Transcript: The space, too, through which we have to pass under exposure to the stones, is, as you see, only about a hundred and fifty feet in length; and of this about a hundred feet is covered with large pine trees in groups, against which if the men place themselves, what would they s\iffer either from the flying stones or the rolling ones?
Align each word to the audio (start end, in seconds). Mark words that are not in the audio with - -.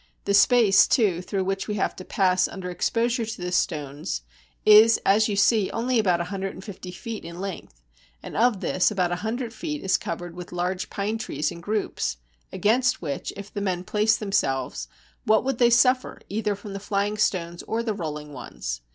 The 0.25 0.33
space, 0.33 0.87
too, 0.87 1.21
through 1.21 1.43
which 1.43 1.67
we 1.67 1.75
have 1.75 1.95
to 1.97 2.03
pass 2.03 2.47
under 2.47 2.71
exposure 2.71 3.23
to 3.23 3.37
the 3.39 3.51
stones, 3.51 4.23
is, 4.65 4.99
as 5.05 5.29
you 5.29 5.35
see, 5.35 5.69
only 5.69 5.99
about 5.99 6.19
a 6.19 6.23
hundred 6.33 6.55
and 6.55 6.63
fifty 6.63 6.89
feet 6.91 7.23
in 7.23 7.39
length; 7.39 7.79
and 8.23 8.35
of 8.35 8.61
this 8.61 8.89
about 8.89 9.11
a 9.11 9.17
hundred 9.17 9.53
feet 9.53 9.83
is 9.83 9.97
covered 9.97 10.33
with 10.35 10.51
large 10.51 10.89
pine 10.89 11.19
trees 11.19 11.51
in 11.51 11.61
groups, 11.61 12.17
against 12.51 13.03
which 13.03 13.31
if 13.37 13.53
the 13.53 13.61
men 13.61 13.83
place 13.83 14.17
themselves, 14.17 14.87
what 15.25 15.43
would 15.43 15.59
they 15.59 15.67
s\iffer 15.67 16.19
either 16.29 16.55
from 16.55 16.73
the 16.73 16.79
flying 16.79 17.15
stones 17.19 17.61
or 17.67 17.83
the 17.83 17.93
rolling 17.93 18.33
ones? 18.33 18.81